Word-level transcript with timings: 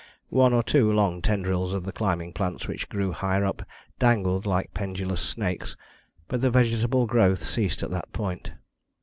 One 0.31 0.51
or 0.51 0.63
two 0.63 0.91
long 0.91 1.21
tendrils 1.21 1.75
of 1.75 1.83
the 1.85 1.91
climbing 1.91 2.33
plants 2.33 2.67
which 2.67 2.89
grew 2.89 3.11
higher 3.11 3.45
up 3.45 3.61
dangled 3.99 4.47
like 4.47 4.73
pendulous 4.73 5.21
snakes, 5.21 5.77
but 6.27 6.41
the 6.41 6.49
vegetable 6.49 7.05
growth 7.05 7.43
ceased 7.43 7.83
at 7.83 7.91
that 7.91 8.11
point. 8.11 8.51